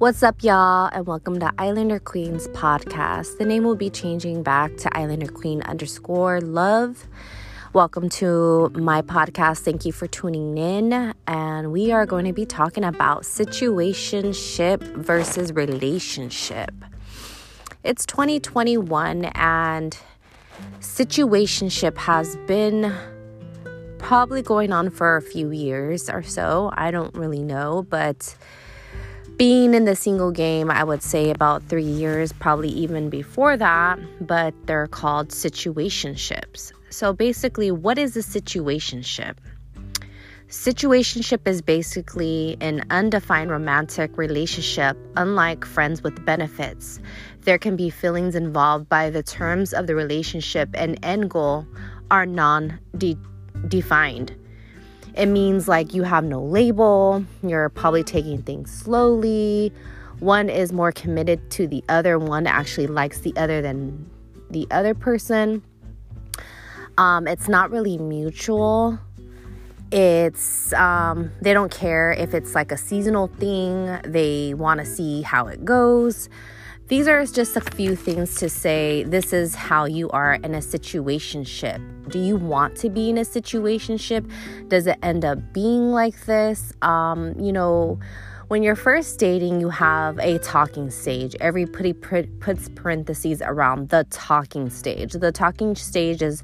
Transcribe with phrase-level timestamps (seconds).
[0.00, 3.36] What's up, y'all, and welcome to Islander Queens podcast.
[3.36, 7.06] The name will be changing back to Islander Queen underscore love.
[7.74, 9.58] Welcome to my podcast.
[9.58, 11.12] Thank you for tuning in.
[11.26, 16.72] And we are going to be talking about situationship versus relationship.
[17.84, 19.98] It's 2021, and
[20.80, 22.90] situationship has been
[23.98, 26.70] probably going on for a few years or so.
[26.72, 28.34] I don't really know, but
[29.40, 33.98] being in the single game, I would say about three years, probably even before that,
[34.20, 36.72] but they're called situationships.
[36.90, 39.36] So basically, what is a situationship?
[40.50, 47.00] Situationship is basically an undefined romantic relationship, unlike friends with benefits.
[47.40, 51.66] There can be feelings involved by the terms of the relationship, and end goal
[52.10, 52.78] are non
[53.68, 54.36] defined.
[55.14, 59.72] It means like you have no label, you're probably taking things slowly.
[60.20, 64.08] One is more committed to the other, one actually likes the other than
[64.50, 65.62] the other person.
[66.98, 68.98] Um, it's not really mutual.
[69.90, 73.98] It's um, they don't care if it's like a seasonal thing.
[74.04, 76.28] They want to see how it goes.
[76.90, 80.58] These are just a few things to say this is how you are in a
[80.58, 81.78] situationship.
[82.10, 84.28] Do you want to be in a situationship?
[84.66, 86.72] Does it end up being like this?
[86.82, 88.00] Um, you know,
[88.48, 91.36] when you're first dating, you have a talking stage.
[91.40, 95.12] Everybody puts parentheses around the talking stage.
[95.12, 96.42] The talking stage is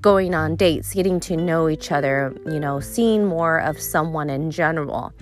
[0.00, 4.50] going on dates, getting to know each other, you know, seeing more of someone in
[4.50, 5.12] general.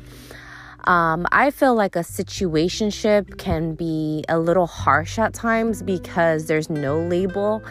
[0.84, 6.69] Um, I feel like a situationship can be a little harsh at times because there's
[6.69, 7.62] no label.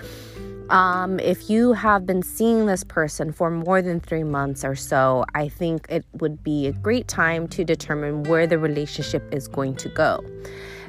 [0.70, 5.26] Um, if you have been seeing this person for more than three months or so,
[5.36, 9.76] I think it would be a great time to determine where the relationship is going
[9.76, 10.24] to go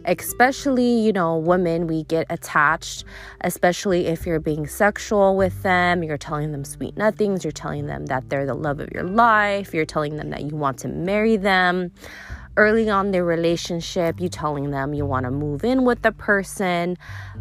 [0.05, 3.05] especially, you know, women, we get attached,
[3.43, 8.07] especially if you're being sexual with them, you're telling them sweet nothings, you're telling them
[8.07, 11.37] that they're the love of your life, you're telling them that you want to marry
[11.37, 11.93] them.
[12.57, 16.99] Early on their relationship, you telling them you want to move in with the person,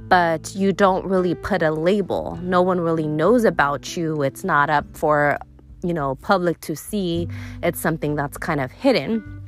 [0.08, 2.40] but you don't really put a label.
[2.42, 4.22] No one really knows about you.
[4.22, 5.38] It's not up for,
[5.84, 7.28] you know, public to see.
[7.62, 9.41] It's something that's kind of hidden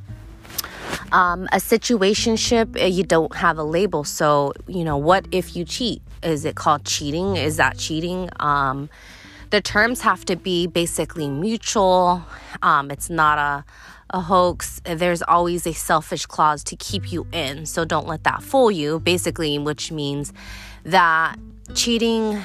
[1.14, 4.04] um, a situationship, uh, you don't have a label.
[4.04, 6.02] So, you know, what if you cheat?
[6.24, 7.38] Is it called cheating?
[7.38, 8.30] Is that cheating?
[8.40, 8.90] Um,
[9.52, 12.24] the terms have to be basically mutual.
[12.64, 13.64] Um, it's not a,
[14.10, 14.82] a hoax.
[14.84, 17.68] There's always a selfish clause to keep you in.
[17.68, 20.34] So don't let that fool you, basically, which means
[20.84, 21.36] that
[21.76, 22.42] cheating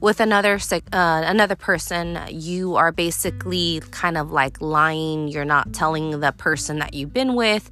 [0.00, 5.28] with another uh, another person you are basically kind of like lying.
[5.28, 7.70] You're not telling the person that you've been with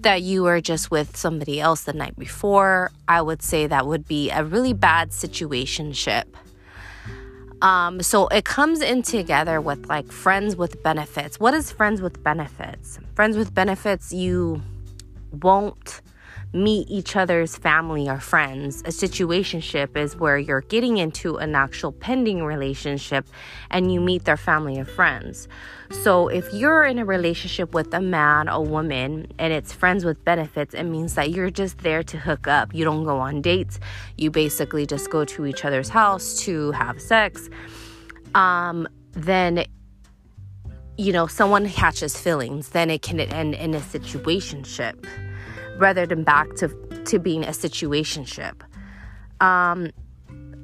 [0.00, 2.90] that you were just with somebody else the night before.
[3.08, 6.24] I would say that would be a really bad situationship.
[7.62, 11.38] Um, so it comes in together with like friends with benefits.
[11.38, 12.98] What is friends with benefits?
[13.14, 14.62] Friends with benefits you
[15.42, 16.00] won't
[16.52, 18.80] meet each other's family or friends.
[18.82, 23.26] A situationship is where you're getting into an actual pending relationship
[23.70, 25.48] and you meet their family or friends.
[25.90, 30.24] So if you're in a relationship with a man or woman and it's friends with
[30.24, 32.74] benefits, it means that you're just there to hook up.
[32.74, 33.78] You don't go on dates.
[34.16, 37.48] You basically just go to each other's house to have sex.
[38.34, 39.64] Um, then
[40.96, 45.06] you know someone catches feelings then it can end in a situationship
[45.80, 46.68] rather than back to,
[47.06, 48.62] to being a situationship.
[49.40, 49.90] Um,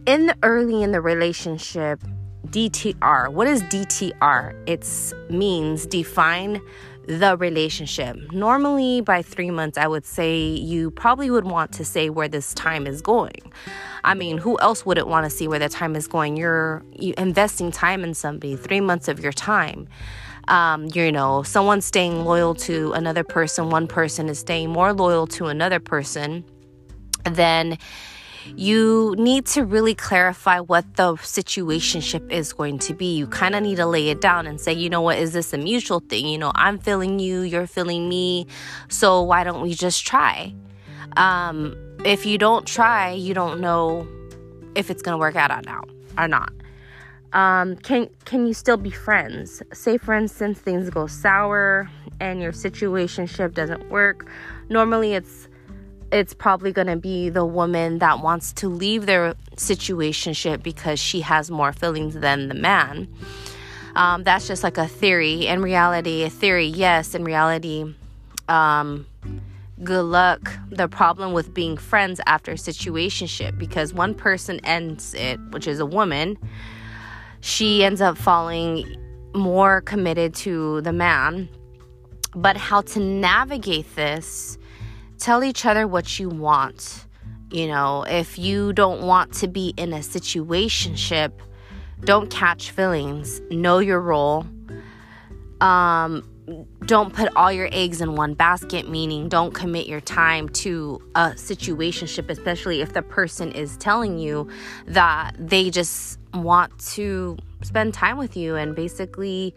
[0.07, 2.01] in the early in the relationship,
[2.49, 3.33] DTR.
[3.33, 4.55] What is DTR?
[4.67, 6.61] It means define
[7.09, 8.17] the relationship.
[8.33, 12.55] Normally, by three months, I would say you probably would want to say where this
[12.55, 13.53] time is going.
[14.05, 16.37] I mean, who else wouldn't want to see where the time is going?
[16.37, 19.89] You're, you're investing time in somebody, three months of your time
[20.49, 25.27] um, you know, someone staying loyal to another person, one person is staying more loyal
[25.29, 26.45] to another person,
[27.25, 27.79] then
[28.55, 33.17] you need to really clarify what the situationship is going to be.
[33.17, 35.53] You kind of need to lay it down and say, you know what, is this
[35.53, 36.29] a mutual thing?
[36.29, 38.47] You know, I'm feeling you, you're feeling me,
[38.89, 40.55] so why don't we just try?
[41.17, 44.07] Um, if you don't try, you don't know
[44.77, 45.51] if it's gonna work out
[46.17, 46.53] or not.
[47.33, 49.63] Um, can can you still be friends?
[49.73, 51.91] Say, for instance, things go sour
[52.21, 54.29] and your situationship doesn't work.
[54.69, 55.49] Normally, it's
[56.13, 61.21] it's probably going to be the woman that wants to leave their situationship because she
[61.21, 63.09] has more feelings than the man.
[63.97, 65.47] Um, that's just like a theory.
[65.47, 67.15] In reality, a theory, yes.
[67.15, 67.95] In reality,
[68.49, 69.07] um,
[69.83, 75.39] good luck the problem with being friends after a situationship because one person ends it
[75.51, 76.39] which is a woman
[77.47, 78.85] she ends up falling
[79.33, 81.49] more committed to the man.
[82.35, 84.59] But how to navigate this
[85.19, 87.07] tell each other what you want.
[87.53, 91.31] You know if you don't want to be in a situationship
[92.05, 93.41] don't catch feelings.
[93.51, 94.45] Know your role.
[95.61, 96.29] Um
[96.85, 101.31] don't put all your eggs in one basket, meaning don't commit your time to a
[101.31, 104.49] situationship, especially if the person is telling you
[104.87, 109.55] that they just want to spend time with you and basically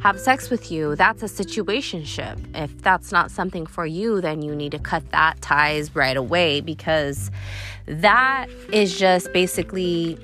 [0.00, 0.96] have sex with you.
[0.96, 2.56] That's a situationship.
[2.56, 6.60] If that's not something for you, then you need to cut that ties right away
[6.60, 7.30] because
[7.86, 10.18] that is just basically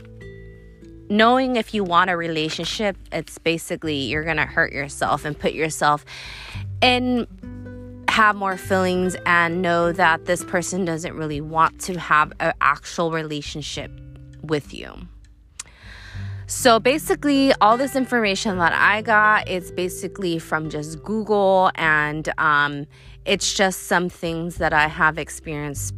[1.11, 5.53] knowing if you want a relationship, it's basically you're going to hurt yourself and put
[5.53, 6.05] yourself
[6.81, 7.27] in
[8.09, 13.13] have more feelings and know that this person doesn't really want to have an actual
[13.13, 13.93] relationship
[14.43, 14.93] with you.
[16.49, 22.87] So basically, all this information that I got is basically from just Google, and um,
[23.27, 25.95] it's just some things that I have experienced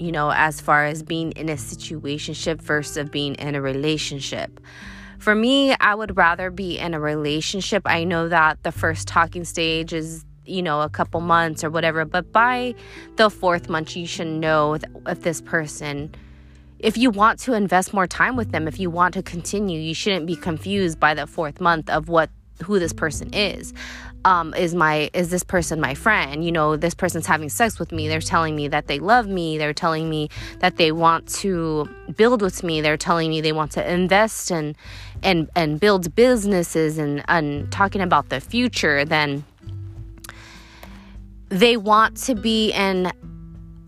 [0.00, 4.58] you know, as far as being in a situationship versus being in a relationship.
[5.18, 7.82] For me, I would rather be in a relationship.
[7.84, 12.06] I know that the first talking stage is, you know, a couple months or whatever,
[12.06, 12.74] but by
[13.16, 16.14] the fourth month, you should know if this person,
[16.78, 19.92] if you want to invest more time with them, if you want to continue, you
[19.92, 22.30] shouldn't be confused by the fourth month of what
[22.62, 23.72] who this person is.
[24.24, 26.44] Um, is my is this person my friend?
[26.44, 28.06] You know this person's having sex with me.
[28.06, 29.56] They're telling me that they love me.
[29.56, 30.28] They're telling me
[30.58, 32.82] that they want to build with me.
[32.82, 34.76] They're telling me they want to invest and
[35.22, 39.44] and and build businesses and and talking about the future then
[41.48, 43.10] they want to be in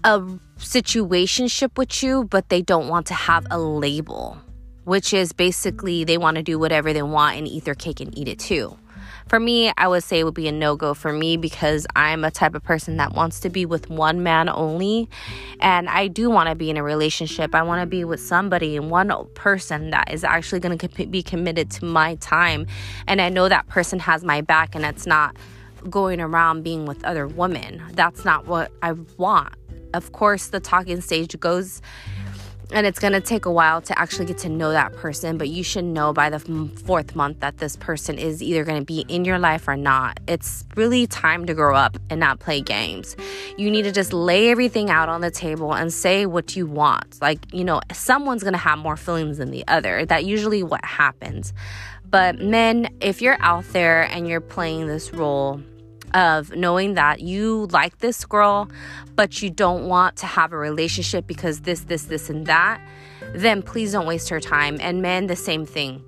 [0.04, 0.20] a
[0.58, 4.38] situationship with you but they don't want to have a label
[4.84, 8.17] which is basically they want to do whatever they want and eat their cake and
[8.17, 8.76] eat it too
[9.32, 12.23] for me, I would say it would be a no go for me because I'm
[12.23, 15.08] a type of person that wants to be with one man only.
[15.58, 17.55] And I do want to be in a relationship.
[17.55, 21.23] I want to be with somebody and one person that is actually going to be
[21.23, 22.67] committed to my time.
[23.06, 25.37] And I know that person has my back and it's not
[25.88, 27.82] going around being with other women.
[27.93, 29.55] That's not what I want.
[29.94, 31.82] Of course, the talking stage goes
[32.72, 35.48] and it's going to take a while to actually get to know that person but
[35.48, 36.38] you should know by the
[36.84, 40.19] fourth month that this person is either going to be in your life or not.
[40.26, 43.16] It's really time to grow up and not play games.
[43.56, 47.20] You need to just lay everything out on the table and say what you want.
[47.20, 50.04] Like you know someone's going to have more feelings than the other.
[50.06, 51.52] That usually what happens.
[52.08, 55.60] But men if you're out there and you're playing this role
[56.14, 58.68] of knowing that you like this girl,
[59.14, 62.80] but you don't want to have a relationship because this, this, this, and that,
[63.34, 64.78] then please don't waste her time.
[64.80, 66.04] And men, the same thing.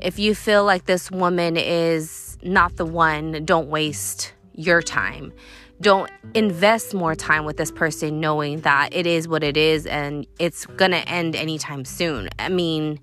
[0.00, 5.32] If you feel like this woman is not the one, don't waste your time.
[5.80, 10.26] Don't invest more time with this person knowing that it is what it is and
[10.38, 12.28] it's gonna end anytime soon.
[12.38, 13.00] I mean,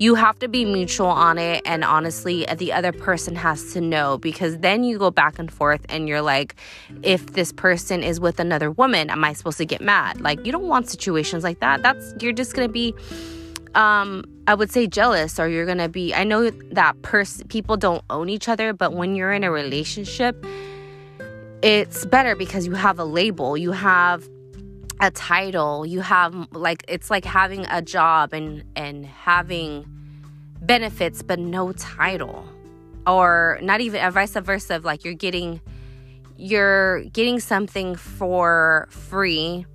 [0.00, 4.16] you have to be mutual on it and honestly the other person has to know
[4.16, 6.56] because then you go back and forth and you're like
[7.02, 10.20] if this person is with another woman am i supposed to get mad?
[10.20, 11.82] Like you don't want situations like that.
[11.82, 12.94] That's you're just gonna be
[13.76, 18.02] um i would say jealous or you're gonna be i know that person people don't
[18.10, 20.44] own each other but when you're in a relationship
[21.62, 23.56] it's better because you have a label.
[23.56, 24.28] You have
[25.00, 29.86] a title you have like it's like having a job and and having
[30.62, 32.46] benefits but no title.
[33.06, 35.60] Or not even uh, vice versa of like you're getting
[36.36, 39.66] you're getting something for free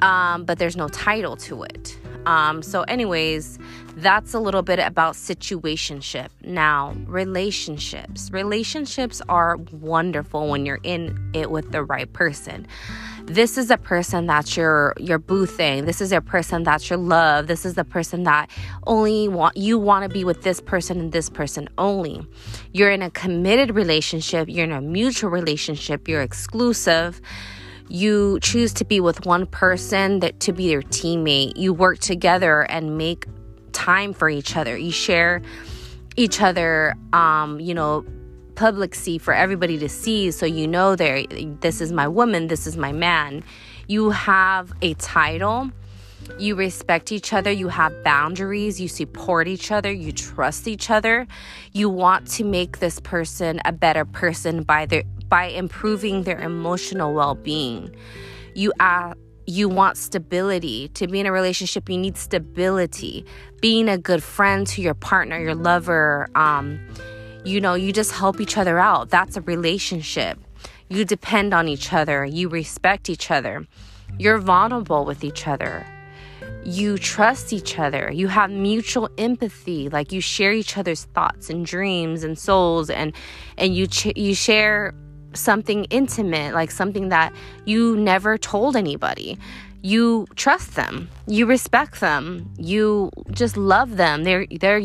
[0.00, 1.98] um, but there's no title to it.
[2.26, 3.58] Um, so anyways
[3.96, 6.28] that's a little bit about situationship.
[6.42, 8.30] Now relationships.
[8.30, 12.66] Relationships are wonderful when you're in it with the right person
[13.26, 16.98] this is a person that's your your boo thing this is a person that's your
[16.98, 17.46] love.
[17.46, 18.50] This is the person that
[18.86, 22.26] only want you want to be with this person and this person only.
[22.72, 24.48] You're in a committed relationship.
[24.48, 26.08] You're in a mutual relationship.
[26.08, 27.20] You're exclusive.
[27.88, 31.56] You choose to be with one person that to be your teammate.
[31.56, 33.26] You work together and make
[33.72, 34.76] time for each other.
[34.76, 35.42] You share
[36.16, 38.04] each other um you know
[38.54, 41.24] publicity for everybody to see so you know there
[41.60, 43.42] this is my woman this is my man
[43.88, 45.70] you have a title
[46.38, 51.26] you respect each other you have boundaries you support each other you trust each other
[51.72, 57.14] you want to make this person a better person by their by improving their emotional
[57.14, 57.90] well-being.
[58.54, 59.14] You uh,
[59.46, 60.88] you want stability.
[60.88, 63.24] To be in a relationship, you need stability.
[63.62, 66.78] Being a good friend to your partner, your lover, um,
[67.44, 69.10] you know, you just help each other out.
[69.10, 70.38] That's a relationship.
[70.88, 73.66] You depend on each other, you respect each other,
[74.18, 75.86] you're vulnerable with each other.
[76.64, 78.10] You trust each other.
[78.12, 79.88] You have mutual empathy.
[79.88, 83.12] Like you share each other's thoughts and dreams and souls, and
[83.58, 84.94] and you ch- you share
[85.34, 87.32] something intimate, like something that
[87.64, 89.38] you never told anybody.
[89.82, 91.08] You trust them.
[91.26, 92.52] You respect them.
[92.58, 94.22] You just love them.
[94.22, 94.80] They're they're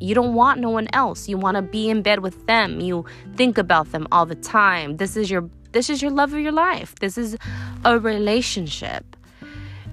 [0.00, 1.28] you don't want no one else.
[1.28, 2.80] You want to be in bed with them.
[2.80, 3.04] You
[3.36, 4.96] think about them all the time.
[4.96, 6.96] This is your this is your love of your life.
[6.96, 7.36] This is
[7.84, 9.04] a relationship.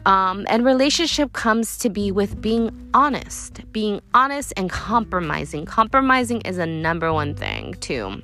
[0.07, 5.65] Um, and relationship comes to be with being honest, being honest and compromising.
[5.65, 8.23] Compromising is a number one thing too.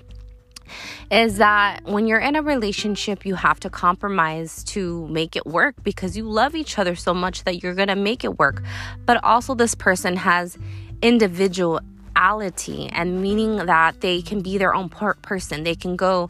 [1.12, 5.76] Is that when you're in a relationship, you have to compromise to make it work
[5.84, 8.64] because you love each other so much that you're gonna make it work.
[9.06, 10.58] But also, this person has
[11.04, 15.64] individuality and meaning that they can be their own per- person.
[15.64, 16.30] They can go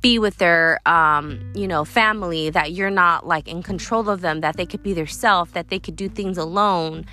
[0.00, 4.40] be with their um, you know family that you're not like in control of them
[4.40, 7.04] that they could be their self that they could do things alone.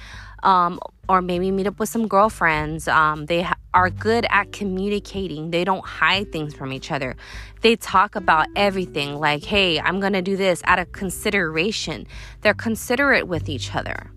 [0.42, 2.88] Um, or maybe meet up with some girlfriends.
[2.88, 5.52] Um, they ha- are good at communicating.
[5.52, 7.18] They don't hide things from each other.
[7.60, 12.08] They talk about everything like hey i'm gonna do this out of consideration.
[12.42, 14.12] They're considerate with each other.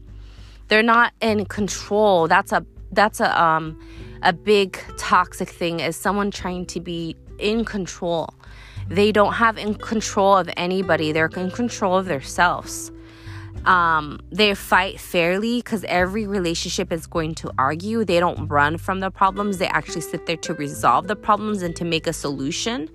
[0.68, 2.28] They're not in control.
[2.28, 3.78] That's a that's a um
[4.22, 8.32] a big toxic thing is someone trying to be in control.
[8.88, 11.12] They don't have in control of anybody.
[11.12, 12.92] They're in control of themselves.
[13.64, 18.04] Um, they fight fairly because every relationship is going to argue.
[18.04, 19.58] They don't run from the problems.
[19.58, 22.88] They actually sit there to resolve the problems and to make a solution.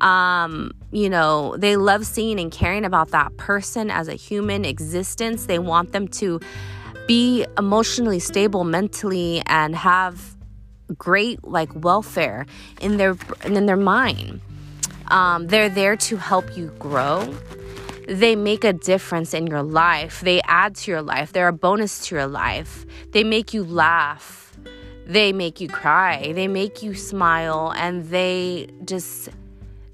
[0.00, 5.46] Um, you know they love seeing and caring about that person as a human existence.
[5.46, 6.40] They want them to
[7.08, 10.36] be emotionally stable mentally and have
[10.96, 12.46] great like welfare
[12.80, 14.40] in their in their mind
[15.10, 17.34] um, they're there to help you grow.
[18.08, 20.20] They make a difference in your life.
[20.20, 21.32] They add to your life.
[21.32, 22.86] They're a bonus to your life.
[23.12, 24.56] They make you laugh.
[25.06, 26.32] They make you cry.
[26.32, 27.72] They make you smile.
[27.76, 29.30] And they just,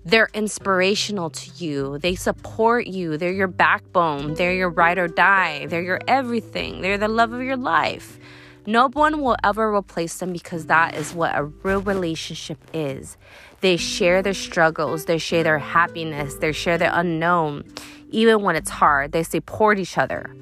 [0.05, 1.99] they're inspirational to you.
[1.99, 3.17] They support you.
[3.17, 4.35] They're your backbone.
[4.35, 5.67] They're your ride or die.
[5.67, 6.83] They're your everything.
[6.83, 8.19] They're the love of your life.
[8.67, 13.17] No one will ever replace them because that is what a real relationship is.
[13.61, 17.65] They share their struggles, they share their happiness, they share their unknown.
[18.11, 20.35] Even when it's hard, they support each other.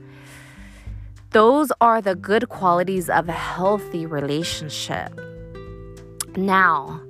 [1.31, 5.21] Those are the good qualities of a healthy relationship.
[6.37, 7.01] Now,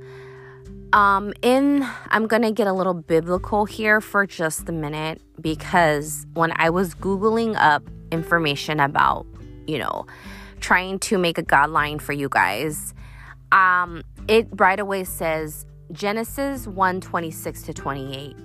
[0.93, 6.53] um, in I'm gonna get a little biblical here for just a minute because when
[6.57, 9.27] I was googling up information about,
[9.67, 10.07] you know,
[10.61, 12.95] trying to make a guideline for you guys,
[13.53, 18.37] um, it right away says Genesis 1 26 to 28.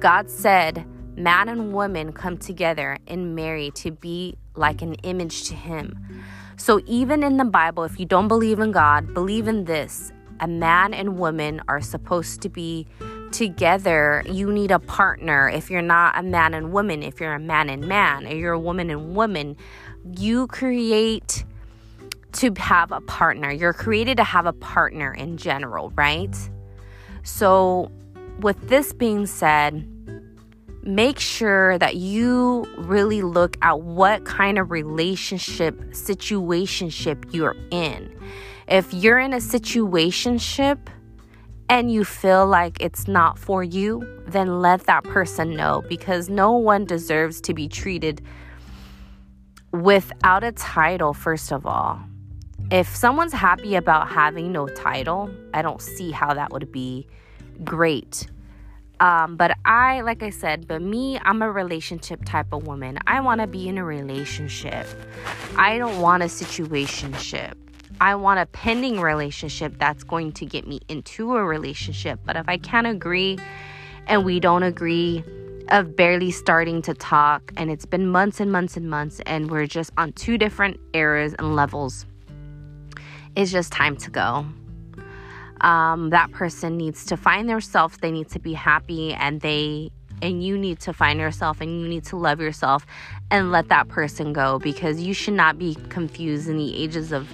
[0.00, 5.54] God said, Man and woman come together and marry to be like an image to
[5.54, 6.22] Him.
[6.56, 10.48] So, even in the Bible, if you don't believe in God, believe in this a
[10.48, 12.86] man and woman are supposed to be
[13.32, 14.22] together.
[14.26, 15.48] You need a partner.
[15.48, 18.52] If you're not a man and woman, if you're a man and man, or you're
[18.52, 19.56] a woman and woman,
[20.16, 21.44] you create
[22.32, 23.50] to have a partner.
[23.50, 26.36] You're created to have a partner in general, right?
[27.22, 27.90] So,
[28.40, 29.88] with this being said,
[30.82, 38.14] make sure that you really look at what kind of relationship situationship you're in.
[38.68, 40.78] If you're in a situationship
[41.68, 46.52] and you feel like it's not for you, then let that person know because no
[46.52, 48.22] one deserves to be treated
[49.72, 52.00] without a title, first of all.
[52.70, 57.06] If someone's happy about having no title, I don't see how that would be
[57.62, 58.26] great.
[59.00, 62.98] Um, but I, like I said, but me, I'm a relationship type of woman.
[63.06, 64.86] I want to be in a relationship.
[65.56, 67.54] I don't want a situationship.
[68.00, 72.20] I want a pending relationship that's going to get me into a relationship.
[72.24, 73.38] But if I can't agree
[74.06, 75.24] and we don't agree,
[75.68, 79.66] of barely starting to talk, and it's been months and months and months, and we're
[79.66, 82.06] just on two different eras and levels.
[83.34, 84.46] It's just time to go.
[85.60, 87.96] Um, that person needs to find themselves.
[87.98, 89.90] They need to be happy, and they
[90.22, 92.86] and you need to find yourself, and you need to love yourself,
[93.30, 97.28] and let that person go because you should not be confused in the ages of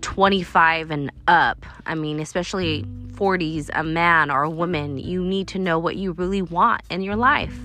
[0.00, 1.64] 25 and up.
[1.86, 6.12] I mean, especially 40s, a man or a woman, you need to know what you
[6.12, 7.58] really want in your life.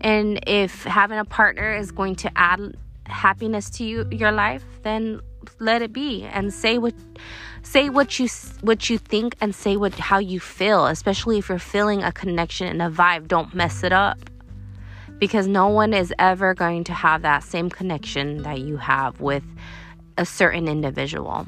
[0.00, 2.76] And if having a partner is going to add
[3.06, 5.20] happiness to you your life, then
[5.58, 6.94] let it be and say what
[7.62, 8.28] say what you
[8.60, 12.66] what you think and say what how you feel, especially if you're feeling a connection
[12.66, 14.18] and a vibe, don't mess it up.
[15.18, 19.44] Because no one is ever going to have that same connection that you have with
[20.18, 21.46] a certain individual.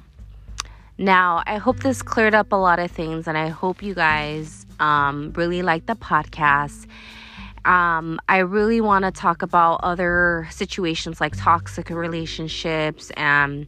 [0.97, 4.65] Now, I hope this cleared up a lot of things, and I hope you guys
[4.79, 6.87] um, really like the podcast.
[7.65, 13.67] Um, I really want to talk about other situations like toxic relationships and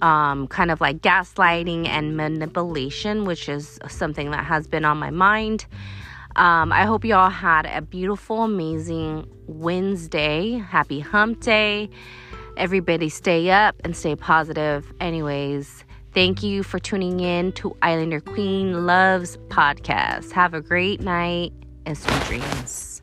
[0.00, 5.10] um, kind of like gaslighting and manipulation, which is something that has been on my
[5.10, 5.66] mind.
[6.34, 10.58] Um, I hope you all had a beautiful, amazing Wednesday.
[10.58, 11.88] Happy hump day.
[12.56, 14.92] Everybody stay up and stay positive.
[15.00, 15.84] Anyways,
[16.16, 20.32] thank you for tuning in to Islander Queen Loves podcast.
[20.32, 21.52] Have a great night
[21.84, 22.95] and sweet dreams.